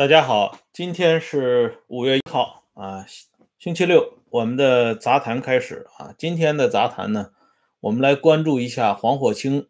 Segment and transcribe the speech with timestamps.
[0.00, 3.04] 大家好，今天是五月一号啊，
[3.58, 6.14] 星期六，我们的杂谈开始啊。
[6.16, 7.32] 今天的杂谈呢，
[7.80, 9.68] 我们来关注一下黄火清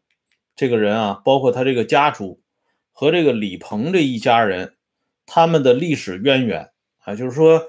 [0.54, 2.40] 这个人啊，包括他这个家族
[2.92, 4.74] 和这个李鹏这一家人
[5.26, 6.70] 他们的历史渊源
[7.00, 7.64] 啊，就是说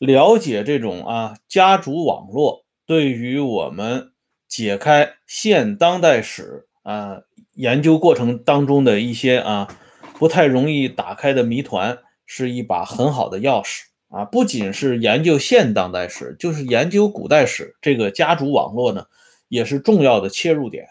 [0.00, 4.10] 了解这种啊家族网络对于我们
[4.48, 7.20] 解开现当代史啊
[7.54, 9.78] 研究过程当中的一些啊。
[10.22, 14.24] 不太容易打开的谜团是一把很好的钥匙啊！
[14.24, 19.06] 不仅是研究现当代史，就是研究古代史，这个家族网络呢，
[19.48, 20.86] 也是重要的切入点。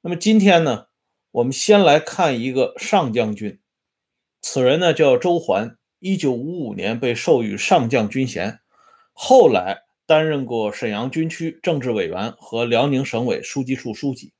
[0.00, 0.86] 那么今天呢，
[1.32, 3.58] 我们先来看一个上将军，
[4.40, 8.60] 此人呢叫周桓，一九五五年被授予上将军衔，
[9.12, 14.34] 后来担任过沈阳军区政治委员和辽宁省委书记处书记。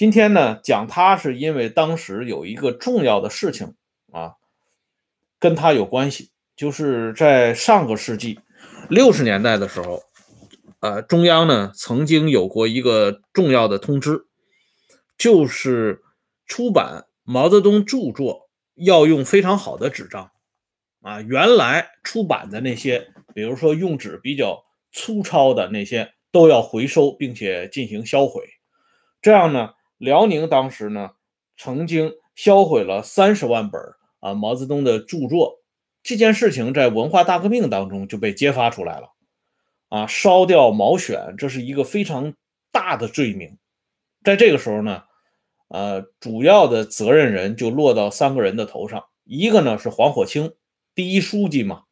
[0.00, 3.74] 今天呢，讲他是因为当时有一个重要的事情
[4.10, 4.32] 啊，
[5.38, 8.40] 跟他有关系，就是在上个世纪
[8.88, 10.02] 六十年代的时候，
[10.80, 14.24] 呃，中央呢曾经有过一个重要的通知，
[15.18, 16.00] 就是
[16.46, 20.30] 出版毛泽东著作要用非常好的纸张
[21.02, 28.42] 啊，原来出版的那些，比如说用纸比较粗糙的那些，都要回收并且进行销毁，
[29.20, 29.74] 这样呢。
[30.00, 31.10] 辽宁当时呢，
[31.58, 33.78] 曾经销毁了三十万本
[34.20, 35.60] 啊毛泽东的著作，
[36.02, 39.12] 这件事情在文化大革命当中就被揭发出来了，
[39.90, 42.32] 啊，烧掉《毛选》，这是一个非常
[42.72, 43.58] 大的罪名。
[44.24, 45.02] 在这个时候呢，
[45.68, 50.54] 呃，主要的责任人就落到三个人的头上，一个呢是黄火清，
[50.94, 51.84] 第一书记嘛；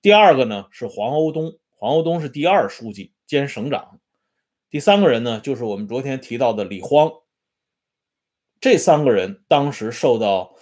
[0.00, 4.00] 第二个呢是黄欧东，黄欧东是第二书记兼省长；
[4.68, 7.12] 第三个人呢就是我们昨天提到的李荒。
[8.62, 10.54] 这三个人当时受到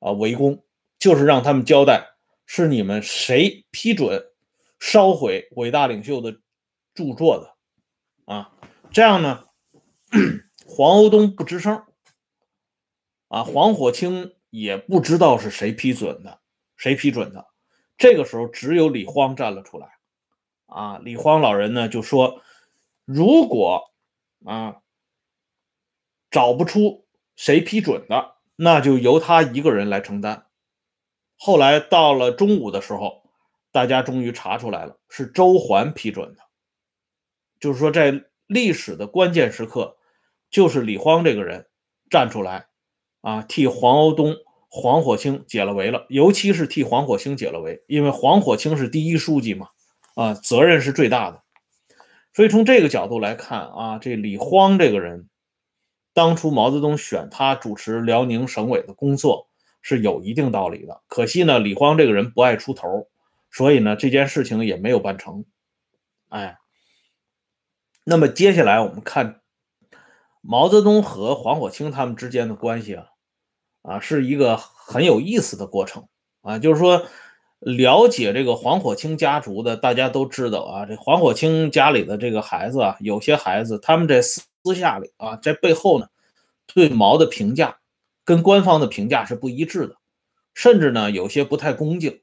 [0.00, 0.64] 啊围攻，
[0.98, 2.08] 就是让他们交代
[2.44, 4.20] 是你们谁批准
[4.80, 6.40] 烧毁伟大领袖的
[6.92, 8.52] 著作的啊？
[8.90, 9.44] 这样呢，
[10.66, 11.84] 黄欧东不吱声，
[13.28, 16.40] 啊，黄火清也不知道是谁批准的，
[16.76, 17.46] 谁批准的？
[17.96, 19.86] 这个时候只有李荒站了出来，
[20.66, 22.42] 啊，李荒老人呢就说，
[23.04, 23.92] 如果
[24.44, 24.78] 啊
[26.28, 27.05] 找不出。
[27.36, 30.46] 谁批准的，那就由他一个人来承担。
[31.36, 33.22] 后来到了中午的时候，
[33.70, 36.40] 大家终于查出来了，是周桓批准的。
[37.60, 39.98] 就是说，在历史的关键时刻，
[40.50, 41.66] 就是李荒这个人
[42.08, 42.68] 站出来，
[43.20, 44.34] 啊，替黄欧东、
[44.70, 46.06] 黄火清解了围了。
[46.08, 49.68] 尤其是替黄火清解了围，因为黄火清是第一书记嘛，
[50.14, 51.42] 啊，责任是最大的。
[52.32, 55.28] 所以从这个角度来看，啊，这李荒这个人。
[56.16, 59.50] 当初毛泽东选他主持辽宁省委的工作
[59.82, 63.06] 是有一定道理的，可惜呢，李荒这个人不爱出头，
[63.50, 65.44] 所以呢，这件事情也没有办成。
[66.30, 66.56] 哎，
[68.02, 69.42] 那么接下来我们看
[70.40, 73.08] 毛泽东和黄火清他们之间的关系啊，
[73.82, 76.08] 啊，是一个很有意思的过程
[76.40, 77.04] 啊，就是说
[77.60, 86.08] 了解这个黄火清家族的，大家都知道啊，这黄火清家里的这个孩子啊，有些孩子他们这四私下里啊，在背后呢。
[86.74, 87.78] 对毛的评价
[88.24, 89.96] 跟官方的评价是不一致的，
[90.52, 92.20] 甚至呢有些不太恭敬。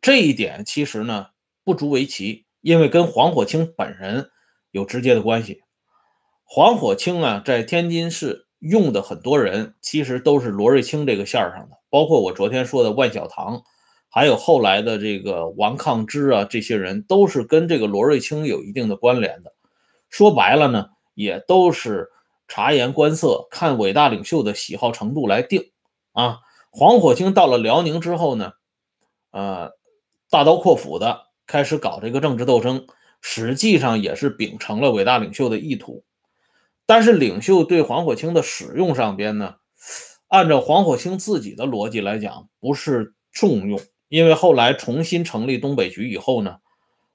[0.00, 1.28] 这一点其实呢
[1.62, 4.30] 不足为奇，因为跟黄火清本人
[4.72, 5.62] 有直接的关系。
[6.42, 13.62] 黄火清啊，在天津市用的很多人其实都是罗瑞卿这个线上的，包括我昨天说的万小堂，
[14.10, 19.54] 还有后来的这个王抗之啊，这些人都是跟这个罗瑞卿有一定的关联的。
[20.10, 20.88] 说白了呢，
[21.18, 22.08] 也都是。
[22.50, 25.70] 察言观色，看伟大领袖的喜好程度来定
[26.12, 26.38] 啊。
[26.70, 28.52] 黄火清到了辽宁之后呢，
[29.32, 29.72] 呃，
[30.30, 32.86] 大刀阔斧的开始搞这个政治斗争，
[33.20, 36.04] 实际上也是秉承了伟大领袖的意图。
[36.86, 39.56] 但是领袖对黄火清的使用上边呢，
[40.28, 43.78] 按照黄火清自己的逻辑来讲，不是重用，
[44.08, 46.60] 因为后来重新成立东北局以后呢，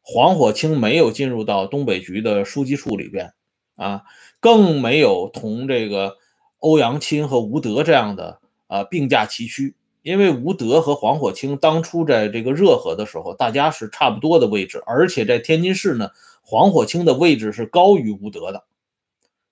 [0.03, 3.33] 黄火清没有进入到东北局的书记处里边。
[3.75, 4.03] 啊，
[4.39, 6.17] 更没有同这个
[6.59, 16.09] 欧阳钦和吴德这样的啊并驾齐驱，因为吴德和黄火清当初在这个热河的时候，大家是差不多的位置，而且在天津市呢，
[16.41, 18.63] 黄火清的位置是高于吴德的。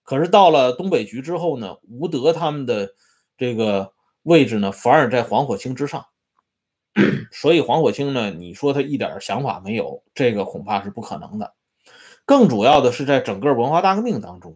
[0.03, 2.93] 可是到了东北局之后呢，吴德他们的
[3.37, 3.93] 这个
[4.23, 6.05] 位置呢，反而在黄火清之上，
[7.31, 11.53] 所以黄火清呢，你说他一点想法没有，这个恐怕是不可能的。
[12.31, 14.55] 更主要的是，在整个文化大革命当中，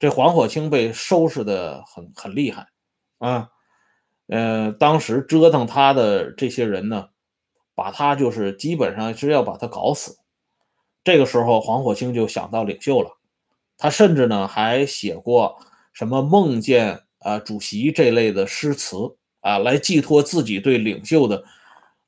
[0.00, 2.66] 这黄火清被收拾的很很厉害
[3.18, 3.50] 啊。
[4.26, 7.10] 呃，当时折腾他的这些人呢，
[7.76, 10.18] 把他就是基本上是要把他搞死。
[11.04, 13.16] 这个时候，黄火清就想到领袖了，
[13.76, 15.56] 他甚至呢还写过
[15.92, 18.96] 什么梦见啊主席这类的诗词
[19.38, 21.44] 啊，来寄托自己对领袖的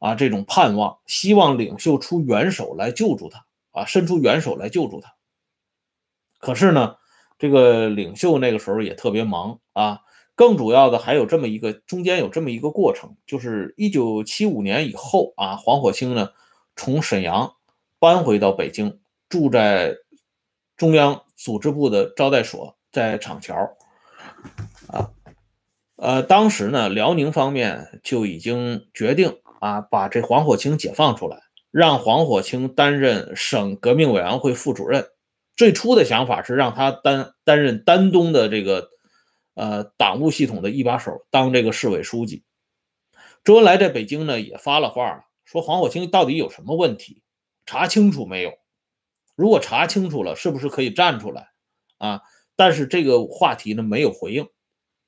[0.00, 5.14] 啊这种盼望，希望领袖出援手来救助他啊，伸出援手来救助他。
[6.38, 6.96] 可是呢，
[7.38, 10.00] 这个领袖那个时候也特别忙啊。
[10.34, 16.30] 更主要的还有这么一个，中间有这么一个过程，就是一九七五年以后啊，黄火清呢
[16.76, 17.56] 从沈阳
[17.98, 19.94] 搬回到北京，住在
[20.78, 23.54] 中央组织部的招待所，在厂桥
[24.88, 25.10] 啊。
[25.96, 31.38] 呃，当时呢，辽宁方面就已经决定啊，把这黄火清解放出来，
[31.70, 35.06] 让黄火清担任省革命委员会副主任。
[35.56, 38.88] 最初的想法是让他担担任丹东的这个。
[39.54, 42.44] 呃，党务系统的一把手，当这个市委书记。
[43.44, 47.22] 周恩来在北京呢也发了话了，说黄火清到底有什么问题，
[47.66, 48.52] 查清楚没有？
[49.34, 51.48] 如果查清楚了，是不是可以站出来
[51.98, 52.22] 啊？
[52.56, 54.48] 但是这个话题呢没有回应，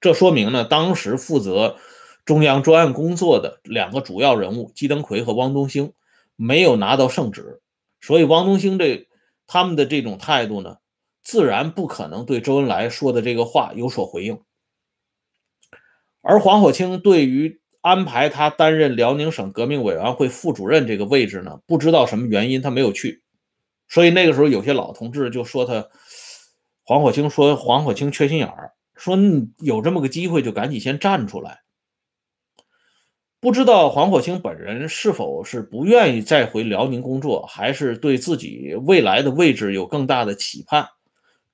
[0.01, 1.79] 这说明呢，当时负责
[2.27, 5.95] 中央专案工作的两个主要人物姬登魁和汪东兴
[6.37, 7.61] 没有拿到圣旨，
[8.01, 9.09] 所以汪东兴这
[9.47, 10.77] 他们的这种态度呢？
[11.23, 14.41] 自然不可能对周恩来说的这个话有所回应，
[16.21, 23.23] 而黄火清对于安排他担任辽宁省革命委员会副主任这个位置呢，不知道什么原因他没有去，
[23.89, 25.89] 所以那个时候有些老同志就说他
[26.83, 29.17] 黄火清说黄火清缺心眼儿，说
[29.59, 31.61] 有这么个机会就赶紧先站出来。
[33.43, 40.89] 不知道黄火清本人是否是不愿意再回辽宁工作，还是对自己未来的位置有更大的期盼。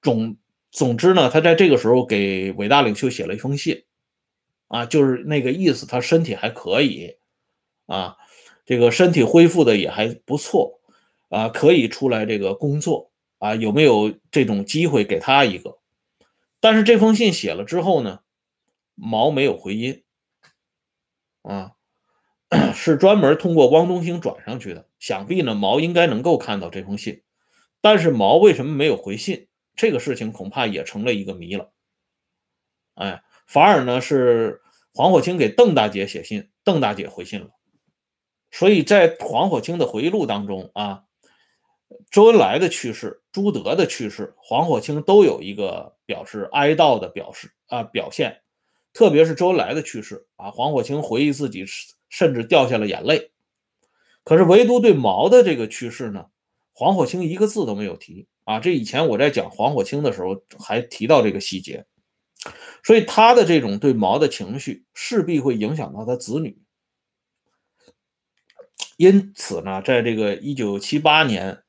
[0.02, 0.37] 总
[0.70, 3.85] 总之呢，他在这个时候给伟大领袖写了一封信，
[4.67, 7.17] 啊，就是那个意思，他身体还可以，
[7.87, 8.19] 啊，
[8.67, 10.81] 这个身体恢复的也还不错，
[11.31, 15.79] 啊，可以出来这个工作，啊，有没有这种机会给他一个？
[16.61, 18.20] 但是这封信写了之后呢，
[18.94, 20.02] 毛没有回音，
[21.40, 21.73] 啊，
[22.75, 27.23] 是专门通过汪东兴转上去的，想必呢，毛应该能够看到这封信，
[27.81, 29.49] 但是毛为什么没有回信？
[29.77, 31.71] 这个事情恐怕也成了一个谜了，
[32.95, 34.61] 哎，反而呢是
[34.93, 37.50] 黄火清给邓大姐写信，邓大姐回信了，
[38.50, 41.05] 所以在黄火清的回忆录当中啊，
[42.11, 48.41] 周恩来的去世、朱德的去世，黄火清都有一个表示哀悼的表示啊表现，
[48.93, 51.65] 特别是周恩来的去世啊，黄火清回忆自己
[52.09, 53.31] 甚至掉下了眼泪，
[54.25, 56.27] 可是唯独对毛的这个去世呢，
[56.73, 58.27] 黄火清一个字都没有提。
[58.45, 61.85] 啊，这以前我在讲黄火清的时候还提到这个细节，
[62.83, 66.59] 所以他的这种对毛的情绪势必会影响到他子女。
[68.97, 71.63] 因此呢，在这个一九七八年，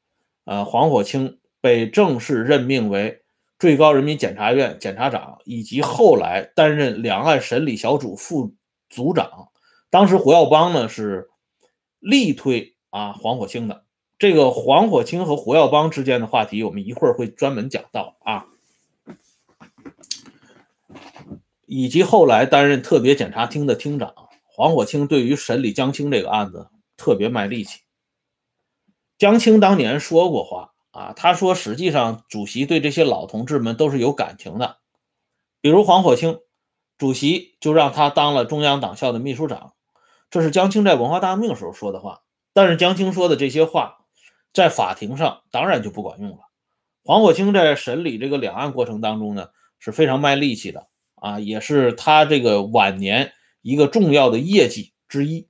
[0.45, 3.21] 呃，黄火清被正式任命为
[3.59, 8.55] 最高人民检察院检察长，以及后来担任两岸审理小组副
[8.89, 9.49] 组长。
[9.89, 11.29] 当时胡耀邦呢是
[11.99, 13.83] 力推啊黄火清的。
[14.17, 18.47] 这个黄火清和胡耀邦之间的话题，我们一会儿会专门讲到啊，
[21.65, 27.79] 以及后来担任特别检察厅的厅长，黄火清对于审理江青这个案子特别卖力气。
[29.17, 34.79] 江青当年说过话啊，他说实际上主席对这些老同志们都是有感情的，
[35.61, 36.39] 比如黄火清，
[36.97, 39.73] 主席就让他当了中央党校的秘书长，
[40.29, 42.21] 这是江青在文化大革命时候说的话。
[42.53, 43.97] 但是江青说的这些话。
[44.51, 46.39] 在法庭上当然就不管用了。
[47.03, 53.31] 黄火清在审理这个两岸过程当中呢，是非常卖力气的啊，也是他这个晚年
[53.61, 55.47] 一个重要的业绩之一。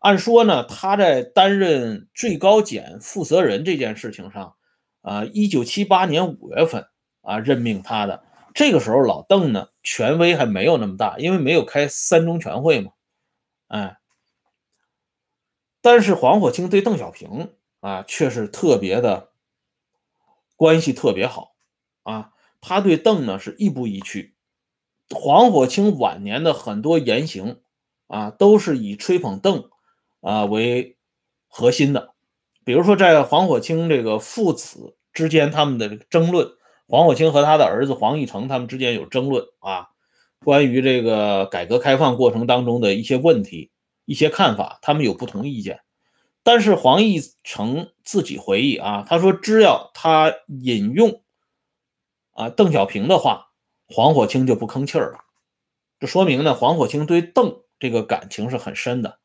[0.00, 4.56] 按说呢，他在担任最高检负责人这件事情上，
[5.00, 6.86] 啊，一九七八年五月份
[7.22, 8.22] 啊任命他的，
[8.52, 12.92] 这个时候老邓呢权威还没有那么大，因为没有开三中全会嘛，
[13.74, 13.98] 哎。
[15.82, 19.32] 但是黄火清对邓小平啊却是特别的
[20.56, 21.54] 关系特别好
[22.04, 24.34] 啊，他对邓呢是亦步亦趋。
[25.10, 27.60] 黄火清晚年的很多言行
[28.06, 29.68] 啊都是以吹捧邓
[30.20, 30.96] 啊为
[31.48, 32.14] 核心的，
[32.64, 36.48] 比如说在黄火清这个父子之间他们的争论，
[36.88, 39.90] 黄火清和他的儿子黄义成他们之间有争论啊，
[40.44, 43.70] 关于这个改革开放过程当中的一些问题。
[44.06, 45.80] 一些看法，他们有不同意见，
[46.42, 51.22] 但是黄义成自己回忆啊，他说只要他引用
[52.32, 53.46] 啊邓小平的话，
[53.88, 55.20] 黄火清就不吭气儿了。
[55.98, 59.20] 这说明呢，黄火清对邓这个感情是很深的，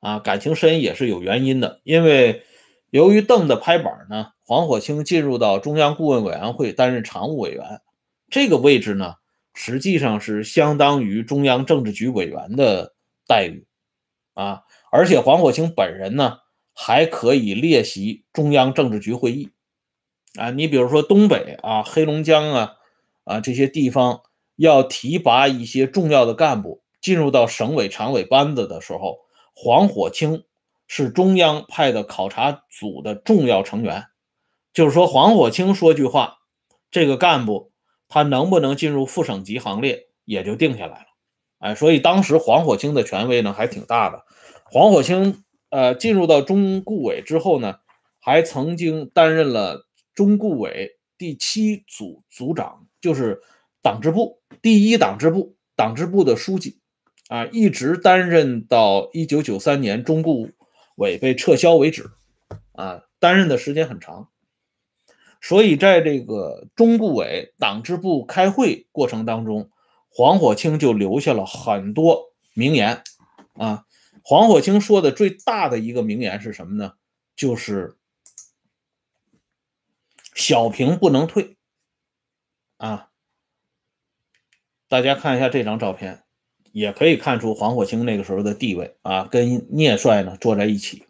[0.00, 2.42] 啊，感情深也是有原因的，因为
[2.90, 7.80] 由于邓的拍板呢，黄火清进入到中央顾问委员会担任常务委员，
[8.28, 9.14] 这个位置呢，
[9.54, 12.94] 实际上是相当于中央政治局委员的
[13.26, 13.66] 待遇，
[14.34, 16.38] 啊，而且黄火清本人呢，
[16.74, 19.50] 还可以列席中央政治局会议，
[20.38, 22.72] 啊，你比如说东北啊、黑龙江啊、
[23.24, 24.22] 啊这些地方。
[24.56, 29.16] 要提拔一些重要的干部进入到省委常委班子的时候，
[29.54, 30.44] 黄火清
[30.86, 34.04] 是中央派的考察组的重要成员。
[34.74, 36.40] 就是说，黄火清说句话，
[36.90, 37.69] 这个干部
[38.10, 41.06] 他能不能进入副省级行列也就定下来了。
[41.60, 44.24] 哎，所以当时黄火清的权威呢还挺大的。
[44.64, 47.76] 黄火清呃进入到中顾委之后呢，
[48.18, 53.40] 还曾经担任了中顾委第七组组长，就是。
[53.82, 56.80] 党支部第一党支部党支部的书记，
[57.30, 60.50] 啊，一直担任到一九九三年中顾
[60.96, 62.10] 委被撤销为止，
[62.72, 64.28] 啊，担任的时间很长。
[65.40, 69.70] 所以在这个中顾委党支部开会过程当中，
[70.10, 73.02] 黄火清就留下了很多名言，
[73.54, 73.86] 啊，
[74.22, 76.94] 黄火清说的最大的一个名言是什么呢？
[77.34, 77.96] 就是
[80.34, 81.56] 小平不能退，
[82.76, 83.08] 啊。
[84.88, 86.24] 大家看一下这张照片，
[86.72, 91.04] 也可以看出黄火清那个时候的地位啊，跟聂帅呢坐在一起。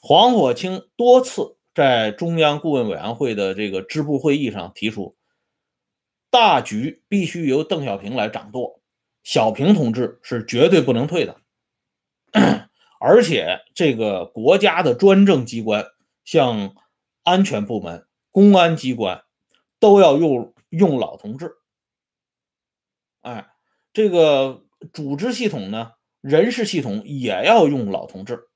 [0.00, 5.16] 黄火清多次在中央顾问委员会的这个支部会议上提出，
[6.30, 8.80] 大局必须由邓小平来掌舵，
[9.22, 11.40] 小平同志是绝对不能退的。
[13.00, 15.86] 而且这个国家的专政机关，
[16.24, 16.74] 像
[17.24, 19.24] 安全部门、公安机关，
[19.80, 21.56] 都要用用老同志。
[23.22, 23.48] 哎，
[23.92, 28.48] 这个组织系统呢，人事系统也要用老同志。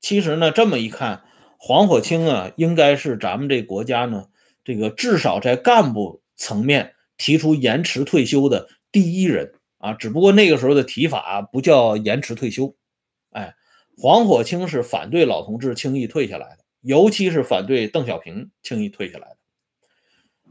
[0.00, 1.24] 其实呢，这么一看，
[1.58, 4.28] 黄火清啊，应该是咱们这国家呢，
[4.64, 9.94] 这个至少在干部层面提出延迟退休的第一人啊。
[9.94, 12.76] 只不过那个时候的提法不叫延迟退休。
[13.30, 13.54] 哎，
[13.96, 19.36] 黄火清是反对老同志轻易退下来的，尤其是反对邓小平轻易退下来的。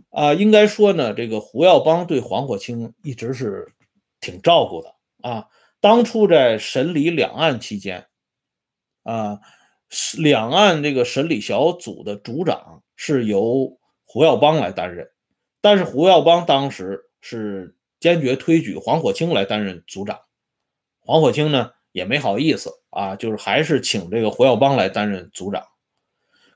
[0.10, 3.74] 啊，应该说呢，这个胡耀邦对黄火清一直是
[4.20, 5.48] 挺照顾的啊。
[5.82, 8.08] 当初在审理两岸期间，
[9.04, 9.40] 啊，
[10.18, 15.10] 两岸这个审理小组的组长是由胡耀邦来担任，
[15.62, 20.20] 但是胡耀邦当时是坚决推举黄火清来担任组长，
[21.00, 25.66] 黄火清呢也没好意思啊，就是还是请这个胡耀邦来担任组长。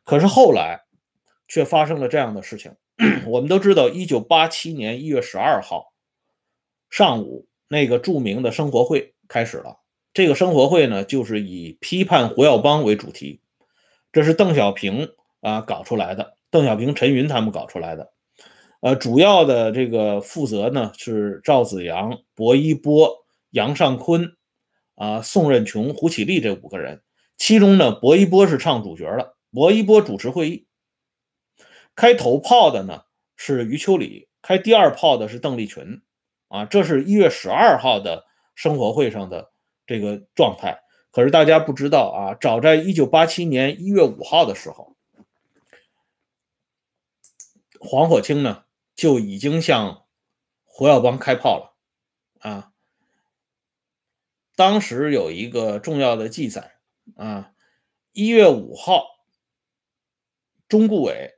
[0.03, 0.81] 可是后来
[1.48, 2.75] 却发生了这样的事情。
[3.27, 5.93] 我们都知道，一九八七年一月十二号
[6.89, 9.78] 上午，那个著名的生活会开始了。
[10.13, 13.41] 这个生活会呢，就是以批判胡耀邦为主题，
[14.11, 15.09] 这是邓小平
[15.41, 18.11] 啊搞出来的，邓小平、陈云他们搞出来的。
[18.81, 23.13] 呃，主要的这个负责呢是赵子阳、薄一波、
[23.51, 24.35] 杨尚昆
[24.95, 27.01] 啊、宋任穷、胡启立这五个人。
[27.37, 30.65] 其中呢，薄一波是唱主角的，薄一波主持会议。
[31.95, 33.01] 开头炮的呢
[33.35, 36.01] 是余秋里，开第二炮的是邓丽群，
[36.47, 38.25] 啊，这是一月十二号的
[38.55, 39.49] 生活会上的
[39.89, 40.84] 这个状态。
[41.10, 44.96] 可是大家不知道啊，早在一九八七年一月五号的时候，
[47.79, 50.05] 黄火清呢就已经向
[50.63, 51.75] 胡耀邦开炮了，
[52.48, 52.72] 啊，
[54.55, 56.75] 当时有一个重要的记载
[57.15, 57.53] 啊，
[58.12, 59.08] 一月五号，
[60.67, 61.36] 中顾委。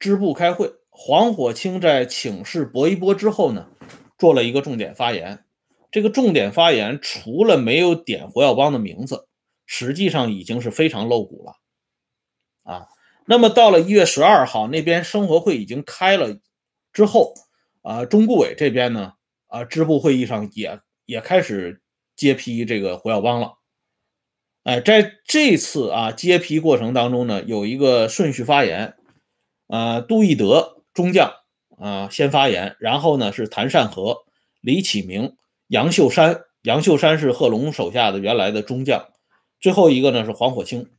[0.00, 3.70] 支部开会，黄火清在请示薄一波之后呢，
[4.18, 5.44] 做了一个重点发言。
[5.92, 9.28] 这个重点发言除了没有点胡耀邦的名字，
[9.66, 11.52] 实际上已经是非常露骨了。
[12.64, 12.88] 啊，
[13.26, 16.38] 那么到了一月十二号，那边生活会已经开了
[16.92, 17.34] 之后，
[17.82, 19.12] 啊，中顾委这边呢，
[19.46, 21.82] 啊，支部会议上也也开始
[22.16, 23.58] 揭批这个胡耀邦了。
[24.62, 28.96] 哎，在这次啊揭批过程当中呢，有一个顺序发言。
[29.66, 31.32] 呃，杜义德中将
[31.78, 34.18] 啊先发言，然后呢是谭善和、
[34.60, 35.36] 李启明、
[35.68, 36.44] 杨秀山。
[36.62, 39.10] 杨秀山是贺龙手下的原来的中将。
[39.58, 40.90] 最后一个呢是黄火清。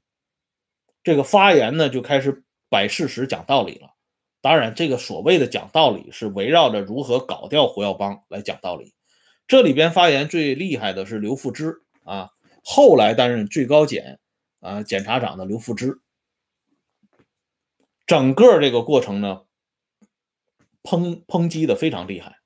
[1.04, 3.92] 这个发言呢就开始摆事实、讲道理了。
[4.42, 8.94] 当然，这个所谓的讲道理是围绕着如何搞掉胡耀邦来讲道理。
[9.48, 14.20] 这里边发言最厉害的是刘富之啊，后来担任最高检
[14.60, 16.02] 啊检察长的刘富之。
[18.06, 19.44] 整个这个过程呢，
[20.84, 22.40] 抨抨击的非常厉害，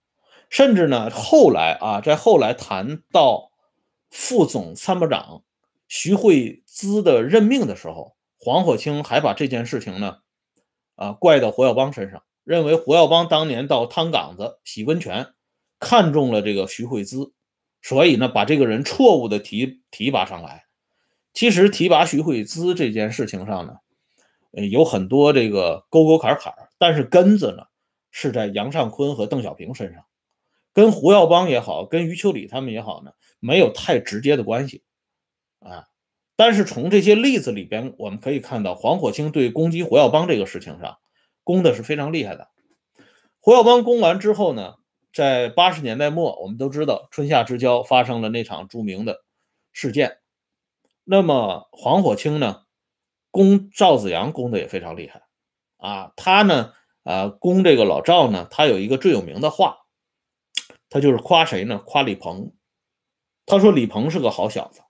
[0.50, 3.51] 甚至呢，后来啊，在后来谈到
[4.10, 5.44] 副总参谋长
[5.88, 10.20] 徐惠滋的任命的时候，黄火清还把这件事情呢，
[10.96, 15.27] 啊，怪到胡耀邦身上，认为胡耀邦当年到汤岗子洗温泉，
[15.80, 17.34] 看中了这个徐惠滋，
[17.82, 20.66] 所以呢，把这个人错误的提提拔上来。
[21.34, 23.74] 其实提拔徐惠滋这件事情上呢，
[24.72, 27.63] 有很多这个沟沟坎坎，但是根子呢
[28.12, 30.04] 是在杨尚昆和邓小平身上。
[30.78, 34.84] 跟胡耀邦也好，跟余秋里他们也好呢，没有太直接的关系，
[35.58, 35.88] 啊，
[36.36, 41.00] 但是从这些例子里边，我们可以看到黄火清对攻击胡耀邦这个事情上，
[41.44, 42.50] 攻的是非常厉害的。
[43.40, 44.76] 胡耀邦攻完之后呢，
[45.12, 49.24] 在八十年代末，我们都知道春夏之交发生了那场著名的
[49.74, 50.20] 事件，
[51.04, 52.66] 那么黄火清呢，
[53.32, 55.24] 攻赵子阳攻的也非常厉害，
[55.78, 59.80] 啊，他呢，啊，攻这个老赵呢，他有一个最有名的话。
[60.98, 61.77] 他就是夸谁呢？
[61.86, 62.51] 夸李鹏。
[63.46, 64.82] 他说李鹏是个好小子，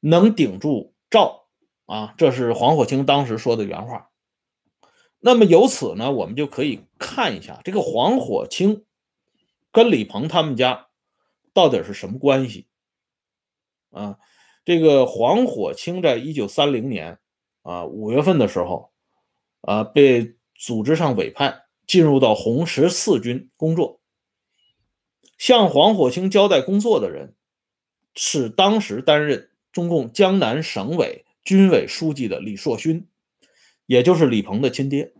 [0.00, 1.46] 能顶住赵
[1.86, 4.10] 啊，这是黄火清当时说的原话。
[5.20, 8.84] 那么由此呢，我们就可以看一下这个黄火清
[9.72, 10.88] 跟李鹏他们家
[11.54, 12.68] 到底是什么关系
[13.90, 14.18] 啊？
[14.66, 17.18] 这个黄火清在一九三零年
[17.62, 18.92] 啊五月份的时候
[19.62, 23.95] 啊，被组织上委派进入到红十四军工作。
[25.38, 27.34] 向黄火清交代工作的人，
[28.14, 33.06] 是当时担任中共江南省委军委书记的李硕勋，
[33.86, 35.12] 也就是李鹏的亲爹。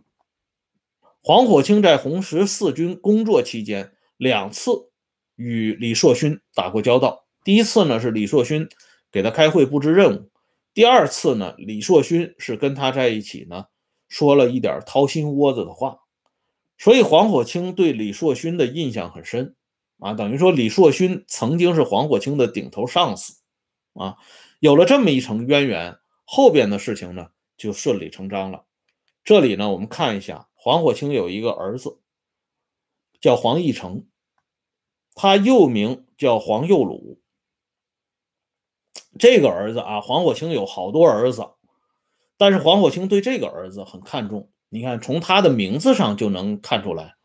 [1.21, 4.89] 黄火清在红十四军工作期间，两次
[5.35, 7.25] 与李硕勋打过交道。
[7.43, 8.67] 第一次呢，是李硕勋
[9.11, 10.29] 给他开会布置任务；
[10.73, 13.65] 第二次呢，李硕勋是跟他在一起呢，
[14.07, 15.99] 说了一点掏心窝子的话。
[16.77, 19.55] 所以黄火清对李硕勋的印象很深。
[19.99, 23.41] 啊，等于说李硕勋曾经是黄火清的顶头上司，
[23.93, 24.17] 啊，
[24.59, 28.65] 有了这么一层渊源，后边的事情呢就顺理成章了。
[29.23, 31.99] 这里呢，我们看一下，黄火清有一个儿子
[33.19, 34.05] 叫黄义成，
[35.15, 37.19] 他又名叫黄幼鲁。
[39.19, 41.43] 这个儿子啊，黄火清有好多儿子，
[42.37, 44.49] 但是黄火清对这个儿子很看重。
[44.69, 47.16] 你看，从他的名字上就能看出来。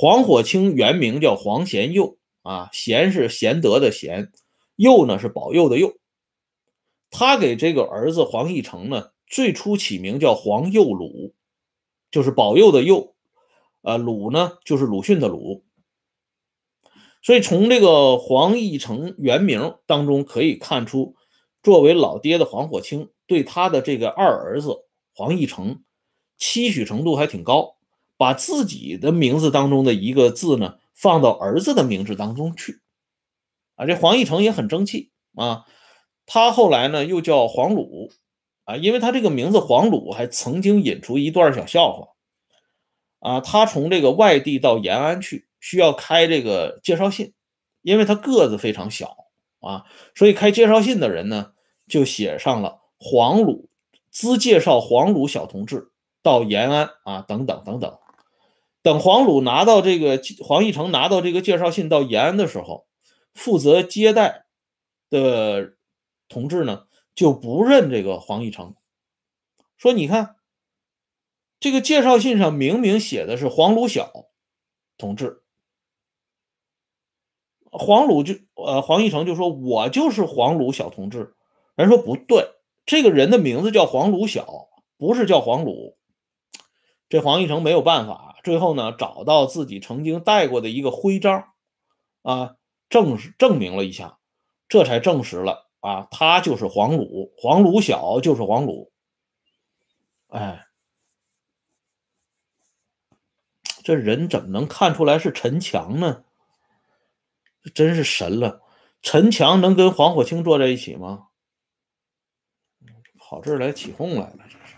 [0.00, 4.30] 黄火清原名叫黄贤佑啊，贤是贤德的贤，
[4.76, 5.98] 佑呢是保佑的佑。
[7.10, 11.34] 他给这个儿子黄义成呢，最初起名叫黄佑鲁，
[12.12, 13.16] 就是保佑的佑，
[13.82, 15.64] 呃，鲁呢就是鲁迅的鲁。
[17.20, 21.16] 所以从这个黄义成原名当中可以看出，
[21.60, 24.76] 作为老爹的黄火清对他的这个二儿子
[25.12, 25.82] 黄义成
[26.36, 27.77] 期许程度还挺高。
[28.18, 32.80] 把自己的名字当中的一个字呢，放到儿子的名字当中去，
[33.76, 35.64] 啊，这黄义成也很争气啊。
[36.26, 38.10] 他后来呢又叫黄鲁
[38.64, 42.08] 啊，因为他这个名字黄鲁还曾经引出一段小笑话
[43.20, 43.40] 啊。
[43.40, 47.32] 他从这个外地到延安去，需要开这个介绍信，
[47.82, 49.28] 因为他个子非常小
[49.60, 49.84] 啊，
[50.16, 51.52] 所以开介绍信的人呢
[51.86, 53.70] 就写上了黄鲁，
[54.10, 57.96] 兹介绍黄鲁小同志到延安啊，等等等等。
[58.82, 62.86] 等黄鲁拿到这个黄义成拿到这个介绍信到延安的时候，
[63.34, 64.46] 负责接待
[65.10, 65.74] 的
[66.28, 68.74] 同志呢就不认这个黄义成，
[69.76, 70.36] 说你看
[71.60, 74.10] 这个介绍信上明明写的是黄鲁小
[74.96, 75.42] 同志，
[77.70, 81.34] 黄鲁就呃黄义成就说我就是黄鲁小同志，
[81.74, 82.52] 人说不对，
[82.86, 85.96] 这个人的名字叫黄鲁小，不是叫黄鲁。
[87.08, 91.52] 这黄义成没有办法，最后呢找到自己曾经戴过的一个徽章，
[92.22, 92.56] 啊，
[92.88, 94.18] 证实证明了一下，
[94.68, 98.92] 这才证实了啊，他就是黄鲁，黄鲁小就是黄鲁。
[100.28, 100.66] 哎，
[103.82, 106.24] 这人怎么能看出来是陈强呢？
[107.74, 108.62] 真是神了！
[109.02, 111.28] 陈强能跟黄火清坐在一起吗？
[113.18, 114.38] 跑这儿来起哄来了。
[114.48, 114.77] 这是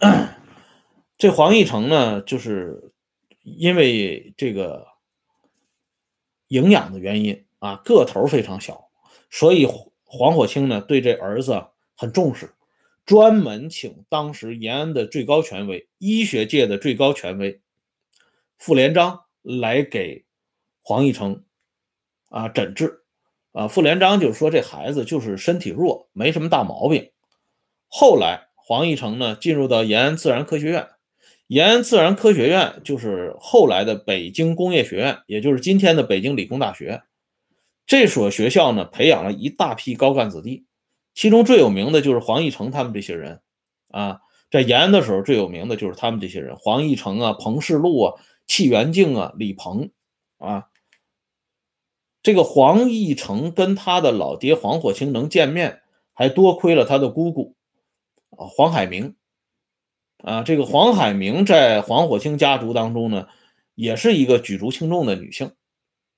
[1.18, 2.92] 这黄义成呢，就是
[3.42, 4.86] 因为这个
[6.48, 8.88] 营养的原因啊，个头非常小，
[9.30, 9.66] 所以
[10.04, 12.54] 黄火清呢对这儿子很重视，
[13.04, 17.60] 专门请当时延安的最高权威、医学界的最高权威
[18.56, 20.24] 傅连璋来给
[20.82, 21.44] 黄义成
[22.28, 23.02] 啊诊治
[23.52, 23.66] 啊。
[23.68, 27.10] 傅连璋就是说这孩子就是身体弱，没什么大毛病。
[27.88, 30.88] 后来黄义成呢进入到延安自然科学院。
[31.46, 37.02] 延安自然科学院就是后来的北京工业学院，也就是今天的北京理工大学。
[37.86, 40.66] 这所学校呢，培养了一大批高干子弟，
[41.14, 43.40] 其中最有名的就是黄义成他们这些人
[43.88, 44.20] 啊。
[44.50, 49.90] 在延安的时候，最有名的就是他们这些人：黄义成啊、彭世禄啊、戚元敬啊、李鹏
[50.36, 50.66] 啊。
[52.22, 55.80] 这个黄义成跟他的老爹黄火清能见面，
[56.12, 57.54] 还多亏了他的姑姑
[58.30, 59.14] 啊黄海明。
[60.18, 63.28] 啊，这个黄海明在黄火清家族当中呢，
[63.76, 65.52] 也是一个举足轻重的女性。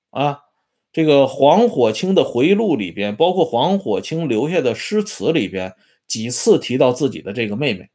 [0.08, 0.40] 啊，
[0.90, 5.74] 这个黄火清的回忆录里边，包括黄火清留下的诗词里边，
[6.06, 7.90] 几次提到自己的这个妹妹。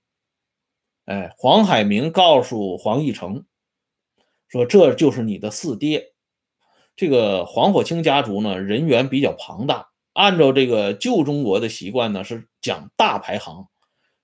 [1.05, 3.43] 哎，黄海明告诉黄义成
[4.47, 6.13] 说：“这就是你的四爹。”
[6.95, 13.67] 这个黄火清家族呢，人员比较庞大，按照这个旧中国的习惯呢，是讲大排行。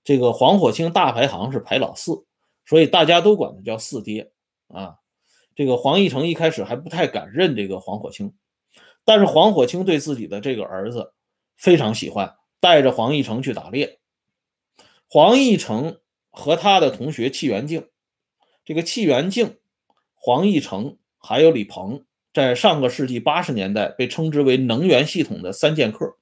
[0.03, 2.25] 这个黄火清大排行是排老四，
[2.65, 4.31] 所以大家都管他叫四爹
[4.67, 4.95] 啊。
[5.55, 8.33] 这个黄义成一开始还不太敢认这个黄火清，
[9.05, 11.13] 但是黄火清对自己的这个儿子
[11.57, 13.99] 非常喜欢，带着黄义成去打猎。
[15.07, 15.99] 黄义成
[16.31, 17.89] 和他的同学戚元敬，
[18.63, 19.57] 这个戚元敬、
[20.15, 26.15] 黄义成还有李鹏，在上个世纪八十年代被称之为能源系统的三剑客，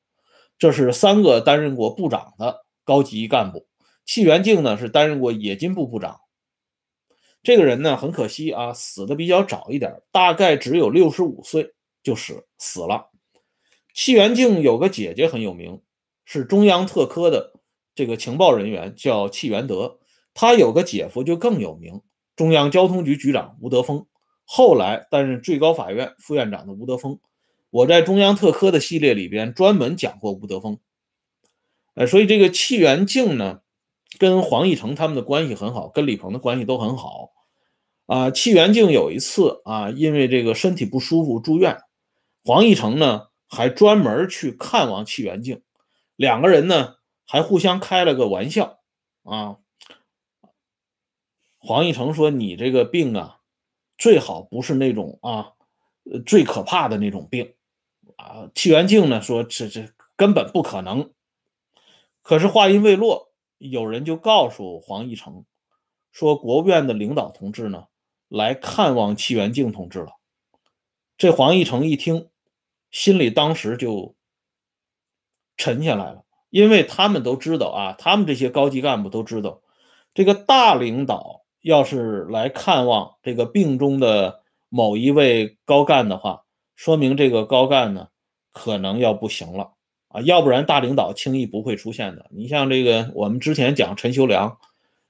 [0.58, 3.69] 这是三个担任过部长的高级干部。
[4.10, 6.22] 戚元敬呢是担任过冶金部部长，
[7.44, 13.12] 这个人呢很可惜啊，死的比较早一点，大概只有六十五岁就死死了。
[13.94, 15.84] 戚元敬有个姐姐很有名，
[16.26, 17.54] 是中央特科的
[17.94, 20.00] 这个情报人员，叫戚元德。
[20.34, 22.02] 他有个姐夫就更有名，
[22.36, 24.08] 中央交通局局长吴德峰，
[24.44, 27.20] 后来担任最高法院副院长的吴德峰。
[27.70, 30.80] 我在中央特科的系列里边专门讲过吴德峰。
[31.94, 33.62] 呃，所以这个戚元敬呢。
[34.18, 37.32] 跟黄义成他们的关系很好，跟李鹏的关系都很好，
[38.08, 41.80] 啊，戚元敬有一次啊，因为这个身体不舒服住院，
[42.44, 45.62] 黄义成呢还专门去看望戚元敬，
[46.16, 46.96] 两个人呢
[47.28, 48.80] 还互相开了个玩笑，
[49.24, 49.58] 啊，
[51.60, 53.42] 黄义成说：“你这个病啊，
[53.98, 55.52] 最好不是那种啊，
[56.26, 57.54] 最可怕的那种病，
[58.16, 61.12] 啊。”戚元敬呢说：“这这根本不可能。”
[62.24, 63.29] 可是话音未落。
[63.60, 65.46] 有人就告诉黄义成，
[66.12, 67.86] 说国务院的领导同志呢
[68.28, 70.14] 来看望戚元敬同志了。
[71.18, 72.30] 这黄义成一听，
[72.90, 74.16] 心里当时就
[75.58, 79.62] 沉下来了，因为他们都知道啊，他们这些高级干部都知道，
[80.14, 86.46] 这个大领导要是来看望这个病中的某一位高干的话，
[86.76, 88.08] 说明这个高干呢
[88.54, 89.74] 可能要不行了。
[90.10, 92.28] 啊，要不然大领导轻易不会出现的。
[92.32, 94.58] 你像这个，我们之前讲陈修良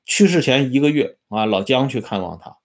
[0.06, 2.58] 去世前一个月啊，老姜去看望他，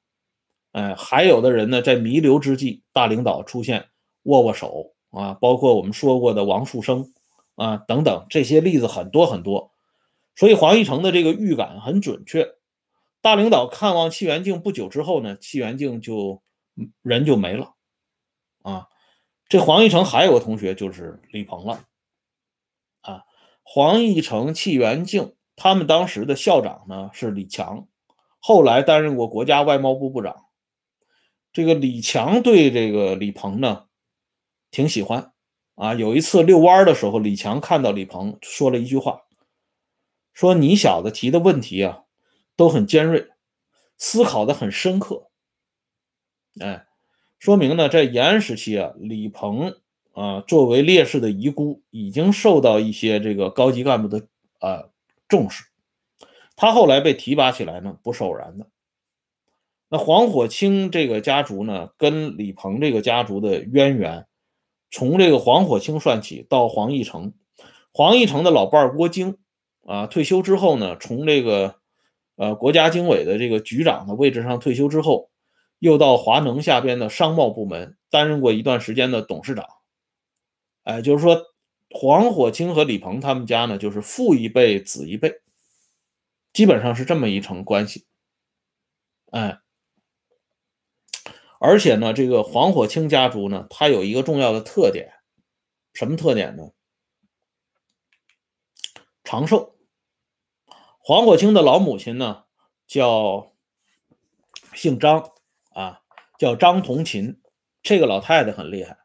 [0.73, 3.87] 哎，还有的人呢，在弥留之际，大领导出现
[4.25, 7.13] 握握手啊，包括我们说过的王树声
[7.55, 9.73] 啊等等，这些例子很多很多。
[10.37, 12.55] 所以黄一成的这个预感很准确。
[13.23, 16.43] 大领导看望戚元敬不久之后呢，戚元敬就
[17.03, 17.75] 人就没了
[18.63, 18.89] 啊。
[19.49, 21.85] 这黄一成还有个同学就是李鹏了。
[23.67, 27.89] 黄义成、戚元敬，他们当时的校长呢是李强，
[28.39, 30.45] 后来担任过国家外贸部部长。
[31.53, 33.87] 这个李强对这个李鹏呢
[34.71, 35.33] 挺喜欢
[35.77, 35.95] 啊。
[35.95, 39.23] 有一次遛弯的时候，李强看到李鹏说了一句话，
[40.35, 42.05] 说：“你小子提的问题啊
[42.55, 43.29] 都很尖锐，
[43.97, 45.31] 思考的很深刻。”
[46.61, 46.87] 哎，
[47.39, 49.75] 说明呢，在延安时期啊，李鹏。
[50.15, 54.27] 啊，作为烈士的遗孤，已经受到一些这个高级干部的
[54.61, 54.85] 啊
[55.29, 55.65] 重视。
[56.57, 58.69] 他后来被提拔起来呢，不是偶然的。
[59.89, 64.27] 那黄火清这个家族呢，跟李鹏这个家族的渊源，
[64.91, 67.33] 从这个黄火清算起，到黄义成，
[67.93, 69.37] 黄义成的老伴郭京
[69.85, 71.75] 啊，退休之后呢，从这个
[72.37, 75.31] 呃国家经委的这个局长的位置上退休之后，
[75.81, 79.67] 又到华能下边的商贸部门担任过一段时间的董事长。
[80.85, 81.43] 哎，就是说，
[81.91, 85.41] 黄火清和李鹏他们家呢，就是父一辈子一辈，
[86.53, 88.07] 基本上是这么一层关系。
[89.31, 89.59] 哎，
[91.59, 95.15] 而且呢，这个黄火清家族呢，它有一个重要的特点，
[95.93, 96.71] 什么特点呢？
[99.25, 99.75] 长寿。
[100.99, 102.45] 黄火清的老母亲呢，
[102.87, 103.55] 叫
[104.75, 105.33] 姓张
[105.71, 106.03] 啊，
[106.39, 107.41] 叫张同琴，
[107.83, 108.99] 这个老太太很厉害。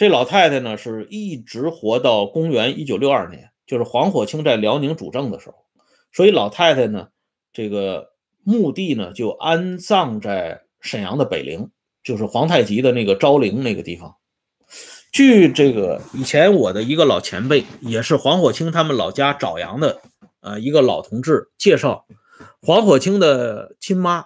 [0.00, 5.56] 这老太太呢，是一直活到公元一九六二年，就是黄火清在辽宁主政的时候，
[6.10, 7.08] 所以老太太呢，
[7.52, 11.68] 这个墓地呢就安葬在沈阳的北陵，
[12.02, 14.16] 就是皇太极的那个昭陵那个地方。
[15.12, 20.00] 据这个以前我的一个老前辈，也是黄火清他们老家枣阳的，
[20.40, 22.06] 呃，一个老同志介绍，
[22.62, 24.24] 黄火清的亲妈，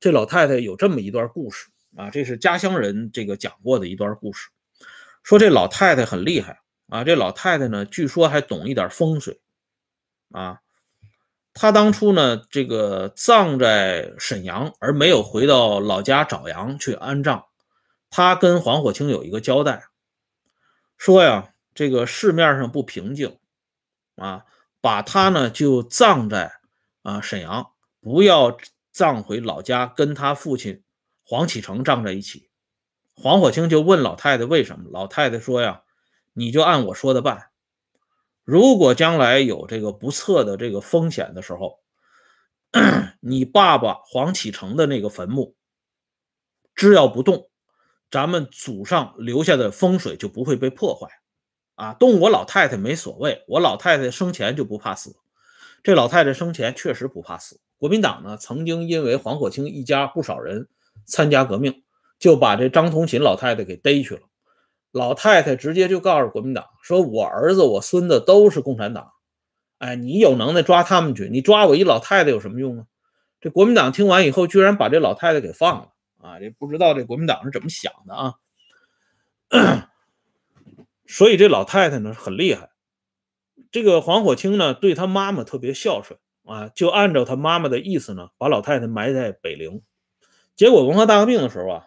[0.00, 4.48] 这老太太有这么一段故事啊，这是家乡人这个讲过的一段故事，
[5.22, 9.40] 说这老太太很厉害啊，这老太太呢，据说还懂一点风水
[10.32, 10.60] 啊，
[11.54, 17.44] 她当初呢，这个葬在沈阳，而没有回到老家枣阳去安葬，
[18.10, 19.84] 她跟黄火清有一个交代。
[20.96, 23.38] 说呀，这个市面上不平静，
[24.16, 24.44] 啊，
[24.80, 26.52] 把他呢就葬在
[27.02, 28.56] 啊沈阳，不要
[28.90, 30.82] 葬回老家，跟他父亲
[31.24, 32.49] 黄启成葬在一起。
[33.22, 35.82] 黄火清就问老太太为什么，老太太说呀，
[36.32, 37.50] 你就按我说的办。
[38.44, 41.80] 如果将来有这个不测的这个风险的时候，
[43.20, 45.54] 你爸爸黄启成的那个坟墓
[46.74, 47.50] 只要不动。
[48.10, 51.06] 咱们祖上留下的风水就不会被破坏，
[51.74, 55.14] 啊，动我老太太没所谓，我老太太生前就不怕死，
[55.84, 57.60] 这老太太生前确实不怕死。
[57.76, 60.68] 国民党呢，曾经因为黄火清一家不少人
[61.04, 61.84] 参加革命，
[62.20, 64.20] 就把这张同勤老太太给逮去了。
[64.92, 69.10] 老太太直接就告诉国民党，说我儿子、我孙子都是共产党，
[69.78, 72.84] 哎，你有能耐抓他们去，你抓我一老太太有什么用啊？
[73.40, 75.88] 这国民党听完以后，居然把这老太太给放了。
[76.18, 78.34] 啊，这不知道这国民党是怎么想的啊？
[81.06, 82.70] 所以这老太太呢很厉害。
[83.70, 89.82] 这个黄火清呢对他妈妈特别孝顺啊，就按照他妈妈的意思呢，把老太太埋在北陵。
[90.56, 91.86] 结果文化大革命的时候啊，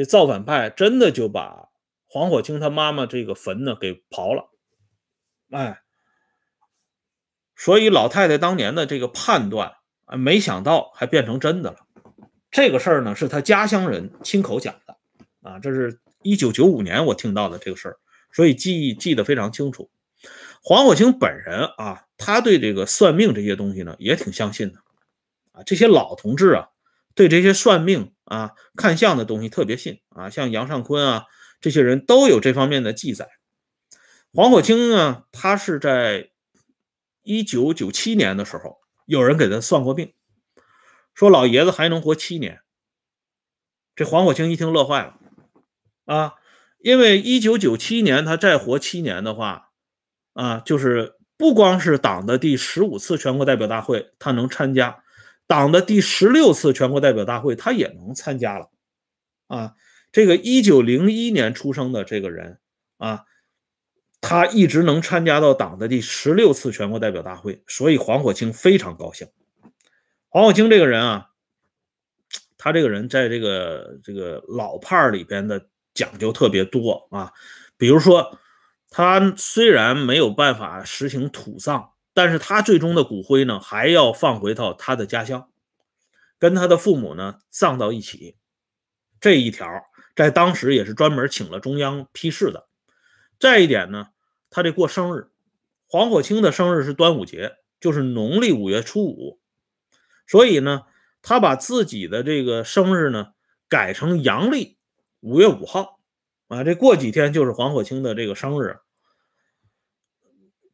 [0.00, 1.68] 这造反派真的就把
[2.06, 4.48] 黄火清他妈妈这个坟呢给刨了。
[5.50, 5.82] 哎，
[7.54, 9.74] 所以老太太当年的这个判断
[10.06, 11.80] 啊，没想到还变成真的了。
[12.50, 14.96] 这个事儿呢，是他家乡人亲口讲的，
[15.42, 17.98] 啊，这是一九九五年我听到的这个事儿，
[18.32, 19.90] 所以记忆记得非常清楚。
[20.62, 24.78] 黄火清本人啊，他对这个算命这些东西呢，也挺相信的，
[25.52, 26.68] 啊，这些老同志啊，
[27.14, 31.24] 对这些算命啊、看相的东西特别信啊，像杨尚昆啊，
[31.60, 33.28] 这些人都有这方面的记载。
[34.32, 36.30] 黄火清呢，他是在
[37.22, 40.14] 一九九七年的时候，有人给他算过命。
[41.12, 42.60] 说老爷子还能活七年，
[43.96, 45.18] 这黄火清一听乐坏了
[46.04, 46.34] 啊！
[46.78, 49.70] 因为一九九七年他再活七年的话，
[50.34, 55.02] 啊，就是不光是党的第十五次全国代表大会他能参加，
[55.50, 58.70] 党的第十六次全国代表大会他也能参加了
[59.48, 59.74] 啊！
[60.12, 62.60] 这个一九零一年出生的这个人
[62.98, 63.24] 啊，
[64.20, 69.26] 他一直能参加到党的第十六次全国代表大会，所以黄火清非常高兴。
[70.28, 71.30] 黄火清这个人啊，
[72.56, 77.32] 他这个人在这个这个老派里边的讲究特别多啊。
[77.76, 78.38] 比如说，
[78.88, 81.90] 他虽然没有办法实行土葬，
[82.22, 85.48] 但是他最终的骨灰呢，还要放回到他的家乡，
[86.38, 88.36] 跟他的父母呢葬到一起。
[89.18, 89.66] 这一条
[90.14, 92.68] 在当时也是专门请了中央批示的。
[93.38, 94.08] 再一点呢，
[94.50, 95.30] 他这过生日，
[95.86, 99.40] 黄火清的生日是端午节，就是农历五月初五。
[100.26, 100.82] 所以呢，
[101.22, 103.32] 他把自己的这个生日呢
[103.66, 104.76] 改成阳历
[105.20, 105.98] 五月五号，
[106.48, 108.80] 啊，这过几天就是黄火清的这个生日。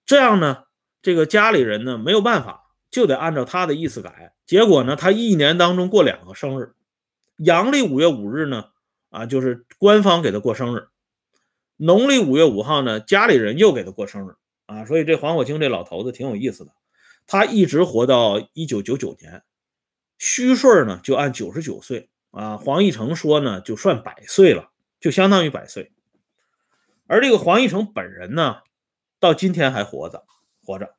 [0.05, 0.65] 这样呢，
[1.07, 4.35] 这个家里人呢没有办法，就得按照他的意思改。
[4.45, 6.75] 结果呢，他一年当中过两个生日，
[7.37, 8.71] 阳历五月五日呢，
[9.11, 10.89] 啊，就是官方给他过生日；
[11.77, 14.35] 农历五月五号呢，家里人又给他过生日。
[14.67, 16.73] 啊，所以这黄火清这老头子挺有意思的。
[17.29, 19.45] 他一直活到一九九九年，
[20.19, 22.57] 虚岁呢就按九十九岁啊。
[22.57, 25.93] 黄义成说呢，就算百岁了，就相当于百岁。
[27.07, 28.57] 而这个黄义成本人呢，
[29.21, 30.25] 到今天还活着，
[30.65, 30.96] 活着。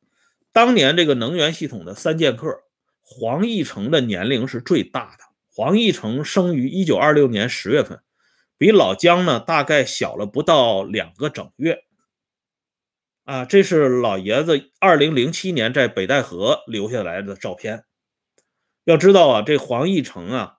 [0.58, 2.64] 当年这个能源系统的三剑客，
[3.04, 5.24] 黄义成的年龄是最大的。
[5.54, 8.02] 黄义成生于一九二六年十月份，
[8.58, 11.84] 比老姜呢大概小了不到两个整月。
[13.26, 17.84] 啊，这是老爷子二零零七年在北戴河留下来的照片。
[18.84, 20.56] 要知道啊，这黄义成啊，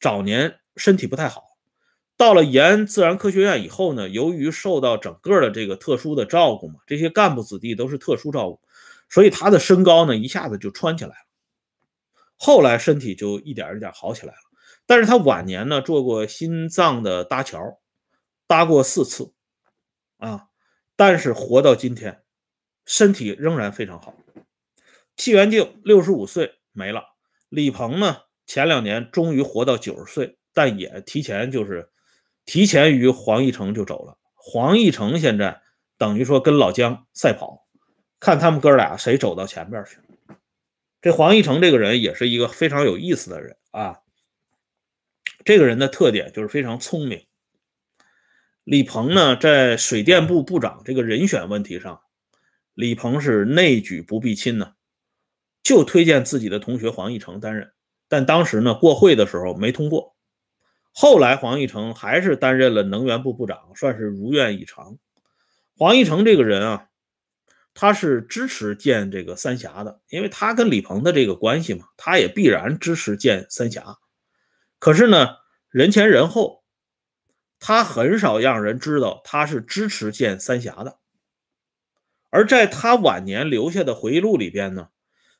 [0.00, 1.42] 早年身体不太好，
[2.16, 8.60] 到了延安自然科学院以后呢，由于受到整个的这个特殊的照顾嘛，这些干部子弟都是特殊照顾，
[9.12, 11.26] 所以他的身高呢一下子就蹿起来了。
[12.38, 14.40] 后来身体就一点一点好起来了，
[14.86, 17.78] 但是他晚年呢做过心脏的搭桥，
[18.46, 19.32] 搭过四次，
[20.16, 20.46] 啊。
[20.96, 22.22] 但是活到今天，
[22.86, 24.14] 身体仍然非常好。
[25.16, 27.02] 戚元敬六十五岁没了，
[27.48, 31.90] 李鹏呢，前两年终于活到九十岁，但也提前就是
[32.44, 34.16] 提前于黄义成就走了。
[34.34, 35.60] 黄义成现在
[35.98, 37.61] 等于说跟老姜赛跑，
[38.22, 39.98] 看他们哥俩谁走到前边去。
[41.00, 43.98] 这黄义成这个人也是一个非常有意思的人啊。
[45.44, 47.26] 这个人的特点就是非常聪明。
[48.62, 52.00] 李鹏呢，在水电部部长这个人选问题上，
[52.74, 54.74] 李鹏是内举不避亲呢，
[55.64, 57.72] 就推荐自己的同学黄义成担任。
[58.06, 60.14] 但当时呢，过会的时候没通过。
[60.92, 64.96] 后来黄义成还是担任了能源部部长，算是如愿以偿。
[65.76, 66.88] 黄义成这个人啊，
[67.74, 73.98] 他是支持建这个三峡的，因为他跟李鹏的这个关系嘛，他也必然支持建三峡。
[74.78, 75.36] 可是呢，
[75.70, 76.62] 人前人后。
[77.64, 80.98] 他很少让人知道他是支持建三峡的，
[82.28, 84.88] 而在他晚年留下的回忆录里边呢，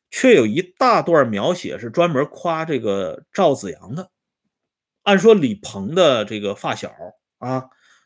[0.08, 4.12] 却有一大段描写是专门夸这个赵子阳的。
[5.02, 6.94] 按说李鹏的这个发小
[7.38, 7.64] 啊，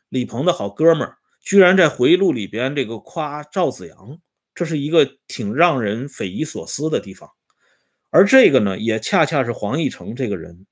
[0.09, 4.19] 李鹏的好哥们儿，居然在回忆录里边这个夸赵子阳，
[4.53, 7.31] 这是一个挺让人匪夷所思的地方。
[8.09, 10.65] 而这个呢，也恰恰是黄义成这个人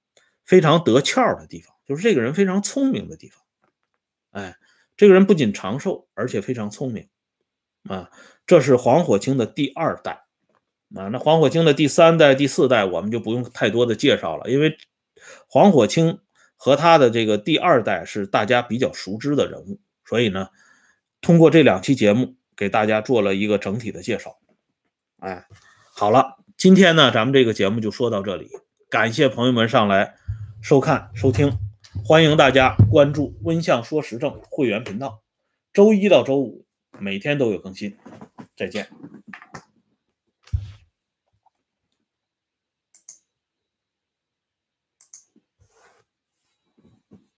[0.43, 1.73] 非常得窍的地方。
[1.87, 3.41] 就是这个人非常聪明的地方，
[4.31, 4.57] 哎，
[4.97, 7.07] 这个人不仅长寿，而且非常聪明，
[7.87, 8.11] 啊，
[8.45, 10.25] 这是黄火清的第二代，
[10.93, 14.77] 啊，那黄火清的第三代、第四代我们就不用太多的介绍了，因为
[15.47, 16.19] 黄火清
[16.57, 20.49] 和他的这个第二代是大家比较熟知的人物，所以呢，
[21.25, 24.37] 通过这两期节目给大家做了一个整体的介绍，
[25.17, 25.43] 哎，
[25.95, 28.47] 好了，今天呢，咱们这个节目就说到这里，
[28.91, 30.13] 感谢朋友们上来
[30.61, 31.57] 收看收听。
[32.03, 35.23] 欢迎大家关注“温相说时政”会员频道，
[35.73, 36.63] 周一到周五
[36.99, 37.97] 每天都有更新。
[38.55, 38.87] 再见。